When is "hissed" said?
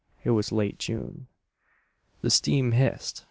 2.71-3.19